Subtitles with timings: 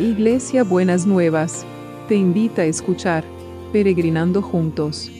[0.00, 1.66] Iglesia Buenas Nuevas,
[2.08, 3.22] te invita a escuchar
[3.70, 5.10] Peregrinando Juntos.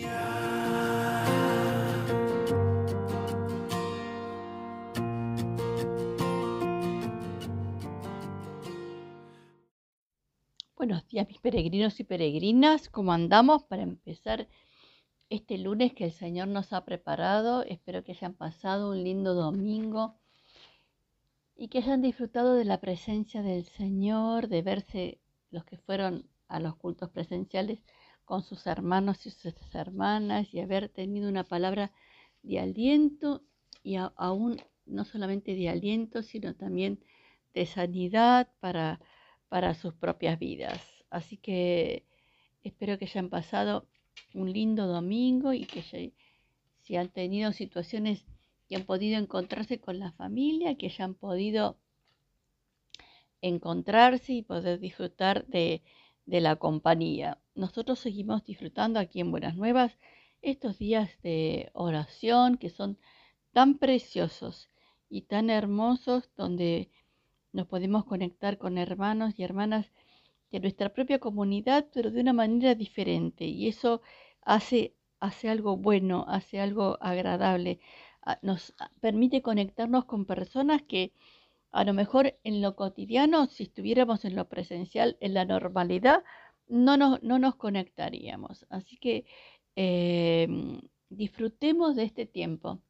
[10.77, 14.49] Buenos días mis peregrinos y peregrinas, ¿cómo andamos para empezar
[15.29, 17.65] este lunes que el Señor nos ha preparado?
[17.65, 20.15] Espero que hayan pasado un lindo domingo
[21.61, 25.19] y que hayan disfrutado de la presencia del Señor, de verse
[25.51, 27.81] los que fueron a los cultos presenciales
[28.25, 31.93] con sus hermanos y sus hermanas y haber tenido una palabra
[32.43, 33.43] de aliento
[33.83, 34.57] y aún
[34.87, 37.05] no solamente de aliento, sino también
[37.53, 38.99] de sanidad para,
[39.51, 40.81] para sus propias vidas.
[41.11, 42.07] Así que
[42.63, 43.87] espero que hayan pasado
[44.33, 48.25] un lindo domingo y que si han tenido situaciones
[48.71, 51.77] que han podido encontrarse con la familia, que hayan podido
[53.43, 55.83] encontrarse y poder disfrutar de,
[56.27, 57.39] la compañía.
[57.57, 59.99] Nosotros seguimos disfrutando aquí en Buenas Nuevas
[60.41, 62.97] estos días de oración que son
[63.53, 64.71] tan preciosos
[65.09, 66.93] y tan hermosos donde
[67.53, 69.91] nos podemos conectar con hermanos y hermanas
[70.53, 73.47] de nuestra propia comunidad, pero de una manera diferente.
[73.47, 74.01] Y eso
[74.43, 77.81] hace, hace algo bueno, hace algo agradable,
[78.43, 81.13] nos permite conectarnos con personas que
[81.73, 86.25] a lo mejor en lo cotidiano, si estuviéramos en lo presencial, en la normalidad,
[86.69, 88.67] no nos, no nos conectaríamos.
[88.71, 89.25] Así que
[89.77, 92.81] em, disfrutemos de este tiempo.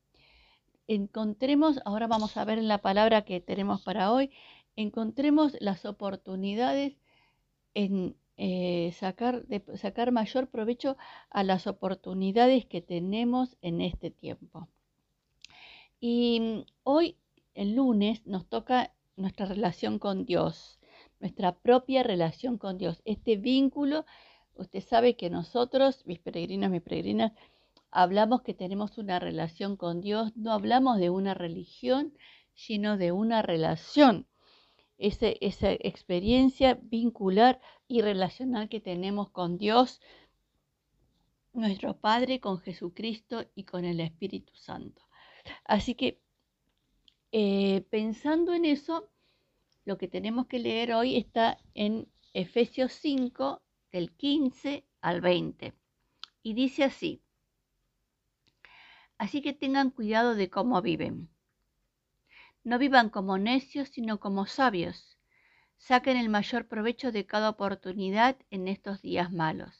[0.88, 4.30] Encontremos, ahora vamos a ver en la palabra que tenemos para hoy,
[4.76, 6.96] encontremos las oportunidades
[7.74, 9.44] en eh, sacar,
[9.76, 10.96] sacar mayor provecho
[11.30, 14.68] a las oportunidades que tenemos en este tiempo.
[16.00, 17.16] Y mm, hoy,
[17.54, 20.80] el lunes, nos toca nuestra relación con Dios,
[21.20, 23.02] nuestra propia relación con Dios.
[23.04, 24.06] Este vínculo,
[24.54, 27.32] usted sabe que nosotros, mis peregrinos, mis peregrinas,
[27.90, 32.14] hablamos que tenemos una relación con Dios, no hablamos de una religión,
[32.54, 34.26] sino de una relación.
[34.98, 40.00] esa experiencia vincular y relacional que tenemos con Dios,
[41.52, 45.02] nuestro Padre, con Jesucristo y con el Espíritu Santo.
[45.64, 46.20] Así que
[47.32, 49.08] eh, pensando en eso,
[49.84, 53.62] lo que tenemos que leer hoy está en Efesios 5,
[53.92, 55.74] del 15 al 20.
[56.42, 57.22] Y dice así,
[59.18, 61.28] así que tengan cuidado de cómo viven.
[62.62, 65.18] No vivan como necios, sino como sabios.
[65.76, 69.79] Saquen el mayor provecho de cada oportunidad en estos días malos.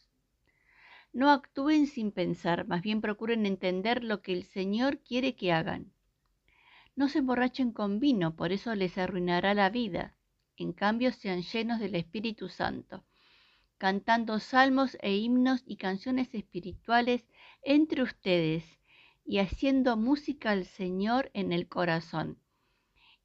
[1.13, 5.93] No actúen sin pensar, más bien procuren entender lo que el Señor quiere que hagan.
[6.95, 10.15] No se emborrachen con vino, por eso les arruinará la vida.
[10.57, 13.05] En cambio, sean llenos del Espíritu Santo,
[13.77, 17.27] cantando salmos e himnos y canciones espirituales
[17.63, 18.65] entre ustedes
[19.25, 22.39] y haciendo música al Señor en el corazón.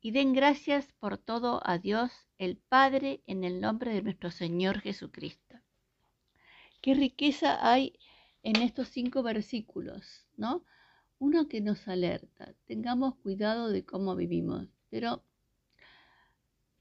[0.02, 4.80] Y den gracias por todo a Dios el Padre en el nombre de nuestro Señor
[4.80, 5.45] Jesucristo
[6.86, 7.98] qué riqueza hay
[8.44, 10.64] en estos cinco versículos, ¿no?
[11.18, 15.24] Uno que nos alerta, tengamos cuidado de cómo vivimos, pero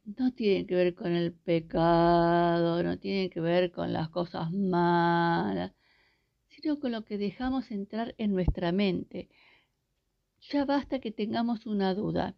[0.05, 5.73] no tiene que ver con el pecado, no tiene que ver con las cosas malas,
[6.49, 9.31] sino con lo que dejamos entrar en nuestra mente.
[10.51, 12.37] Ya basta que tengamos una duda,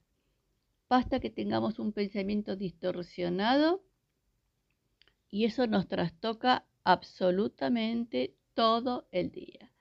[0.89, 3.83] basta que tengamos un pensamiento distorsionado
[5.29, 9.73] y eso nos trastoca absolutamente todo el día.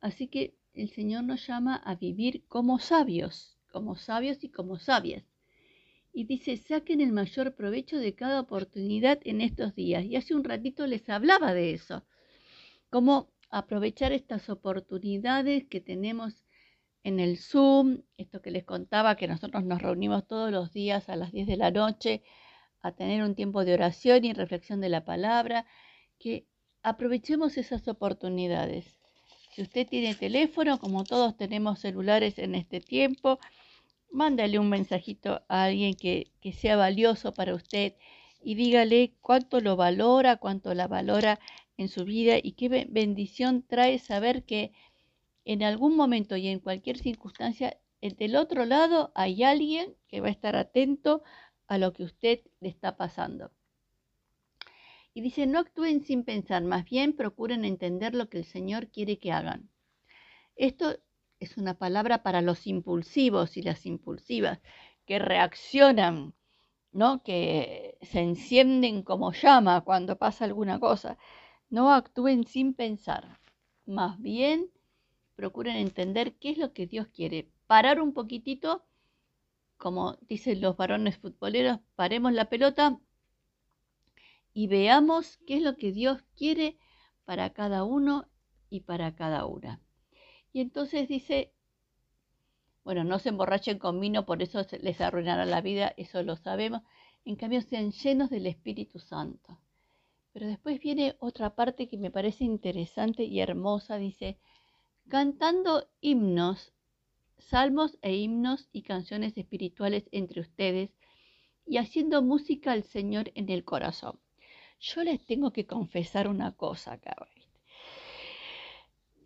[0.00, 5.24] Así que el Señor nos llama a vivir como sabios, como sabios y como sabias.
[6.12, 10.04] Y dice, saquen el mayor provecho de cada oportunidad en estos días.
[10.04, 12.04] Y hace un ratito les hablaba de eso.
[12.90, 16.44] Cómo aprovechar estas oportunidades que tenemos
[17.04, 21.14] en el Zoom, esto que les contaba, que nosotros nos reunimos todos los días a
[21.14, 22.22] las 10 de la noche
[22.82, 25.64] a tener un tiempo de oración y reflexión de la palabra
[26.20, 26.46] que
[26.84, 29.00] aprovechemos esas oportunidades.
[29.52, 33.40] Si usted tiene teléfono, como todos tenemos celulares en este tiempo,
[34.12, 37.94] mándale un mensajito a alguien que, que sea valioso para usted
[38.42, 41.40] y dígale cuánto lo valora, cuánto la valora
[41.76, 44.72] en su vida y qué bendición trae saber que
[45.44, 50.32] en algún momento y en cualquier circunstancia del otro lado hay alguien que va a
[50.32, 51.22] estar atento
[51.66, 53.50] a lo que usted le está pasando.
[55.14, 59.18] Y dice, no actúen sin pensar, más bien procuren entender lo que el Señor quiere
[59.18, 59.70] que hagan.
[60.56, 60.98] Esto
[61.40, 64.60] es una palabra para los impulsivos y las impulsivas,
[65.06, 66.34] que reaccionan
[66.92, 67.22] ¿no?
[67.22, 71.18] Que se encienden como llama cuando pasa alguna cosa.
[71.68, 73.38] No actúen sin pensar.
[73.86, 74.70] Más bien,
[75.36, 77.48] procuren entender qué es lo que Dios quiere.
[77.66, 78.84] Parar un poquitito,
[79.76, 82.98] como dicen los varones futboleros, paremos la pelota
[84.52, 86.78] y veamos qué es lo que Dios quiere
[87.24, 88.28] para cada uno
[88.68, 89.80] y para cada una.
[90.52, 91.52] Y entonces dice,
[92.84, 96.82] bueno, no se emborrachen con vino, por eso les arruinará la vida, eso lo sabemos.
[97.24, 99.60] En cambio, sean llenos del Espíritu Santo.
[100.32, 104.38] Pero después viene otra parte que me parece interesante y hermosa, dice,
[105.08, 106.72] cantando himnos,
[107.38, 110.90] salmos e himnos y canciones espirituales entre ustedes
[111.66, 114.18] y haciendo música al Señor en el corazón.
[114.80, 117.14] Yo les tengo que confesar una cosa acá.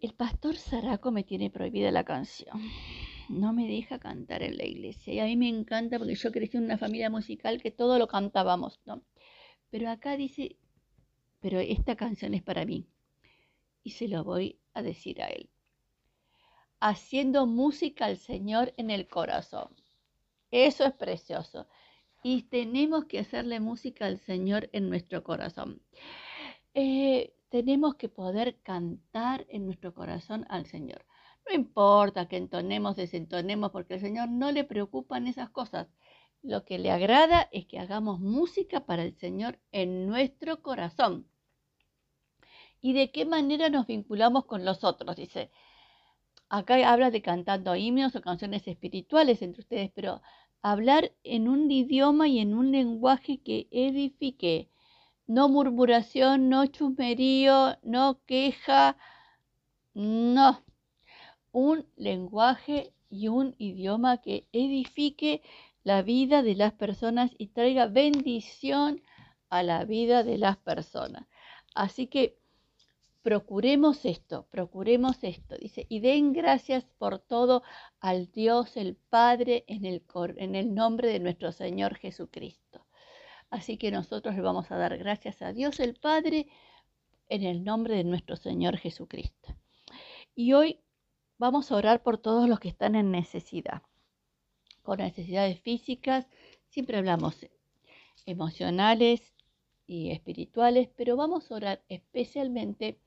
[0.00, 2.60] El pastor Saraco me tiene prohibida la canción.
[3.28, 5.14] No me deja cantar en la iglesia.
[5.14, 8.08] Y a mí me encanta porque yo crecí en una familia musical que todo lo
[8.08, 9.04] cantábamos, ¿no?
[9.70, 10.56] Pero acá dice,
[11.38, 12.88] pero esta canción es para mí.
[13.84, 15.48] Y se lo voy a decir a él.
[16.80, 19.68] Haciendo música al Señor en el corazón.
[20.50, 21.68] Eso es precioso
[22.24, 25.82] y tenemos que hacerle música al Señor en nuestro corazón.
[26.72, 31.04] Eh, tenemos que poder cantar en nuestro corazón al Señor.
[31.46, 35.86] No importa que entonemos, desentonemos, porque al Señor no le preocupan esas cosas.
[36.40, 41.28] Lo que le agrada es que hagamos música para el Señor en nuestro corazón.
[42.80, 45.16] ¿Y de qué manera nos vinculamos con los otros?
[45.16, 45.50] Dice,
[46.48, 50.22] acá habla de cantando himnos o canciones espirituales entre ustedes, pero
[50.64, 54.70] hablar en un idioma y en un lenguaje que edifique.
[55.26, 58.96] No murmuración, no chusmerío, no queja,
[59.92, 60.64] no.
[61.52, 65.42] Un lenguaje y un idioma que edifique
[65.82, 69.02] la vida de las personas y traiga bendición
[69.50, 71.26] a la vida de las personas.
[71.74, 72.38] Así que
[73.24, 75.56] procuremos esto, procuremos esto.
[75.56, 77.62] Dice, y den gracias por todo
[77.98, 82.84] al Dios el Padre en el, nombre de nuestro Señor Jesucristo.
[83.48, 86.48] Así que nosotros le vamos a dar gracias a Dios el Padre
[87.30, 89.56] en el nombre de nuestro Señor Jesucristo.
[90.34, 90.80] Y hoy
[91.38, 93.80] vamos a orar por todos los que están en necesidad,
[94.82, 96.26] con necesidades físicas,
[96.68, 97.46] siempre hablamos
[98.26, 99.32] emocionales
[99.86, 102.98] y espirituales, pero vamos a orar especialmente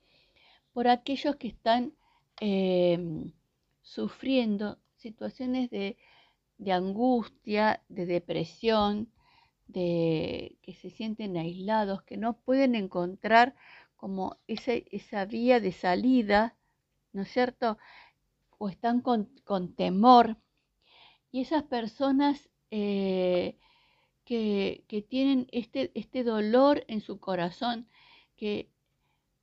[0.77, 1.91] por aquellos que están
[2.39, 3.33] em,
[3.81, 5.97] sufriendo situaciones de,
[6.71, 9.11] angustia, de depresión,
[9.65, 13.55] de que se sienten aislados, que no pueden encontrar
[13.95, 16.55] como esa vía de salida,
[17.11, 17.79] ¿no es cierto?
[18.59, 20.37] O están con, temor.
[21.31, 23.57] Y esas personas eh,
[24.25, 27.87] que, que, tienen este, este dolor en su corazón,
[28.35, 28.69] que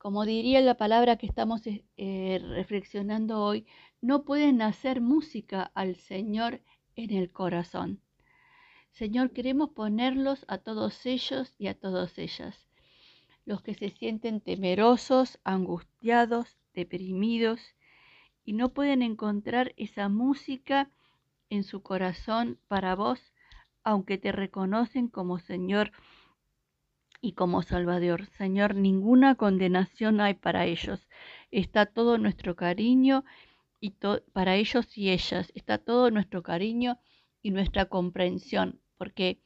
[0.04, 3.66] como diría la palabra que estamos eh, eh, reflexionando hoy,
[4.02, 6.60] no pueden hacer música al Señor
[6.94, 8.02] en el corazón.
[8.90, 12.68] Señor, queremos ponerlos a todos ellos y a todas ellas,
[13.46, 17.62] los que se sienten temerosos, angustiados, deprimidos
[18.44, 20.90] y no pueden encontrar esa música
[21.48, 23.32] en su corazón para vos,
[23.84, 25.92] aunque te reconocen como Señor
[27.24, 28.26] y como Salvador.
[28.36, 31.08] Señor, ninguna condenación hay para ellos.
[31.50, 33.24] Está todo nuestro cariño
[33.80, 33.94] y
[34.34, 35.50] para ellos y ellas.
[35.54, 36.98] Está todo nuestro cariño
[37.40, 39.38] y nuestra comprensión, porque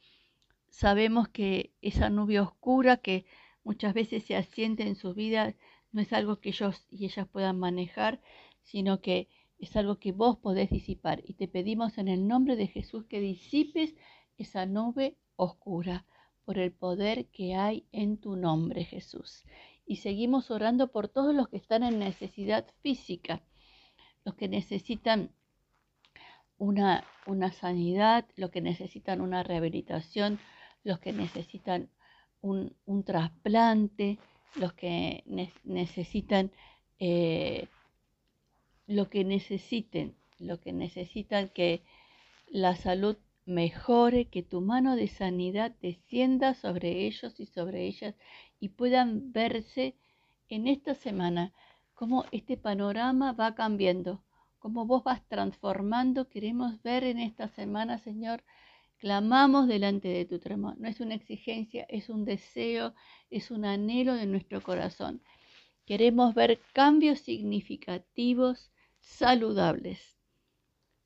[0.67, 3.25] sabemos que esa nube oscura que
[3.63, 5.55] muchas veces se asiente en sus vidas
[5.93, 8.19] no es algo que ellos y ellas puedan manejar,
[8.61, 11.21] sino que es algo que vos podés disipar.
[11.25, 13.95] Y te pedimos en el nombre de Jesús que disipes
[14.37, 16.05] esa nube oscura
[16.49, 19.43] por el poder que hay en tu nombre, Jesús.
[19.85, 23.43] Y seguimos orando por todos los que están en necesidad física,
[24.25, 25.29] los que necesitan
[26.57, 30.39] una, una sanidad, los que necesitan una rehabilitación,
[30.83, 31.91] los que necesitan
[32.41, 32.73] un,
[33.05, 34.17] trasplante,
[34.55, 35.23] los que
[35.65, 36.49] necesitan
[36.97, 37.67] eh,
[38.87, 41.83] lo que necesiten, lo que necesitan que
[42.47, 43.17] la salud
[43.49, 48.15] mejore, que tu mano de sanidad descienda sobre ellos y sobre ellas
[48.59, 49.95] y puedan verse
[50.47, 51.51] en esta semana
[51.93, 54.23] cómo este panorama va cambiando,
[54.59, 56.29] cómo vos vas transformando.
[56.29, 58.43] Queremos ver en esta semana, Señor,
[58.99, 60.75] clamamos delante de tu trono.
[60.77, 62.93] No es una exigencia, es un deseo,
[63.29, 65.21] es un anhelo de nuestro corazón.
[65.85, 70.18] Queremos ver cambios significativos, saludables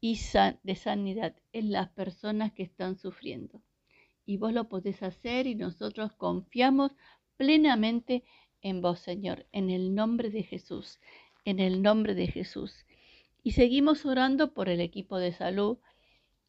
[0.03, 0.19] y
[0.63, 3.61] de sanidad en las personas que están sufriendo.
[4.25, 6.91] y vos lo podés hacer y nosotros confiamos
[7.37, 8.25] plenamente
[8.61, 10.99] en vos, Señor, en el nombre de Jesús,
[11.45, 12.85] en el nombre de Jesús.
[13.43, 15.77] Y seguimos orando por el equipo de salud,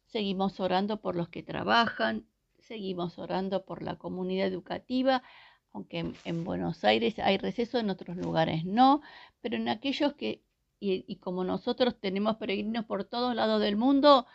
[0.05, 2.27] seguimos orando por los que trabajan,
[2.59, 5.23] seguimos orando por la comunidad educativa,
[5.71, 9.01] aunque en, Buenos Aires hay receso, en otros lugares no,
[9.39, 10.44] pero en aquellos que,
[10.79, 14.27] y, como nosotros tenemos peregrinos por todos lados del mundo,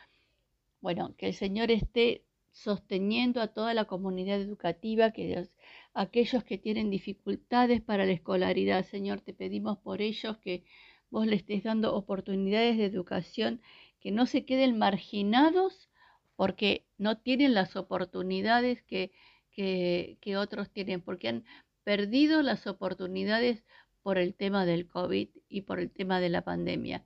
[0.80, 5.48] bueno, que el Señor esté sosteniendo a toda la comunidad educativa, que
[5.94, 10.64] aquellos que tienen dificultades para la escolaridad, Señor, te pedimos por ellos que
[11.10, 13.60] vos le estés dando oportunidades de educación,
[14.00, 15.90] que no se queden marginados
[16.36, 19.12] porque no tienen las oportunidades que,
[19.52, 21.44] que, otros tienen, porque han
[21.84, 23.62] perdido las oportunidades
[24.02, 27.04] por el tema del COVID y por el tema de la pandemia.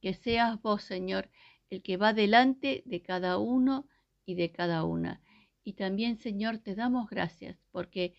[0.00, 1.30] Que seas vos, Señor,
[1.70, 3.86] el que va delante de cada uno
[4.26, 5.20] y de cada una.
[5.62, 8.14] Y también, Señor, te damos gracias porque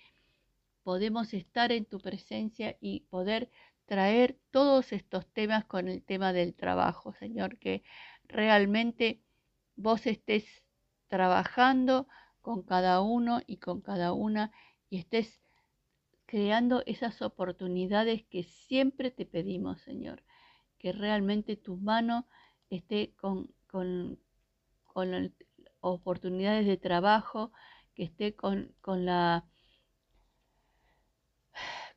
[0.83, 3.49] podemos estar en tu presencia y poder
[3.85, 7.83] traer todos estos temas con el tema del trabajo, Señor, que
[8.27, 9.21] realmente
[9.75, 10.45] vos estés
[11.07, 12.07] trabajando
[12.41, 14.51] con cada uno y con cada una
[14.89, 15.39] y estés
[16.35, 20.21] creando esas oportunidades que siempre te pedimos, Señor.
[20.77, 22.27] Que realmente tu mano
[22.69, 24.19] esté con, con,
[25.79, 27.53] oportunidades de trabajo,
[27.93, 29.45] que esté con, con, la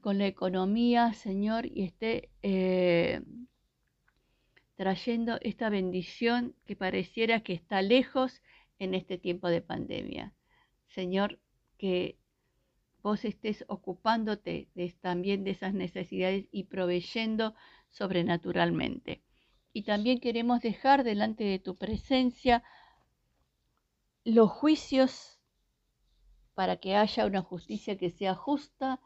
[0.00, 3.22] con la economía, Señor, y esté eh,
[4.76, 8.40] trayendo esta bendición que pareciera que está lejos
[8.78, 10.32] en este tiempo de pandemia.
[10.86, 11.40] Señor,
[11.76, 12.20] que
[13.08, 14.68] vos estés ocupándote
[15.00, 17.54] también de esas necesidades y proveyendo
[17.88, 19.22] sobrenaturalmente.
[19.72, 22.62] Y también queremos dejar delante de tu presencia
[24.24, 25.40] los juicios
[26.52, 29.00] para que haya una justicia que sea justa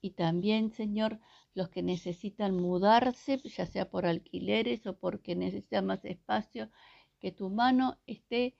[0.00, 1.18] y también, Señor,
[1.52, 6.70] los que necesitan mudarse, ya sea por alquileres o porque necesitan más espacio,
[7.18, 8.54] que tu mano esté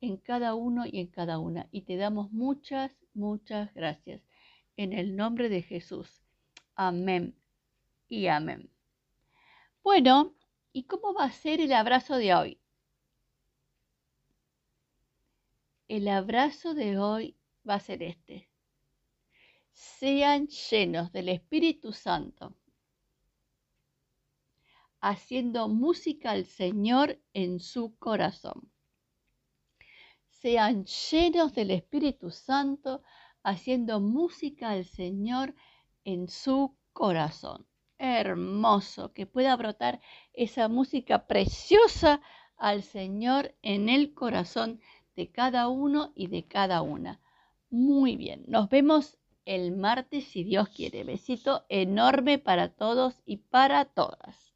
[0.00, 1.68] en cada uno y en cada una.
[1.70, 4.29] Y te damos muchas, muchas gracias.
[4.80, 6.22] En el nombre de Jesús.
[6.74, 7.36] Amén
[8.08, 8.70] y amén.
[9.82, 10.34] Bueno,
[10.72, 12.60] ¿y cómo va a ser el abrazo de hoy?
[15.86, 17.36] El abrazo de hoy
[17.68, 18.48] va a ser este
[19.72, 22.54] sean llenos del Espíritu Santo,
[25.00, 28.70] haciendo música al Señor en su corazón.
[30.28, 33.02] Sean llenos del Espíritu Santo,
[33.42, 35.54] haciendo música al Señor
[36.04, 37.66] en su corazón.
[37.98, 40.00] Hermoso, que pueda brotar
[40.32, 42.20] esa música preciosa
[42.56, 44.80] al Señor en el corazón
[45.16, 47.20] de cada uno y de cada una.
[47.68, 51.04] Muy bien, nos vemos el martes si Dios quiere.
[51.04, 54.49] Besito enorme para todos y para todas.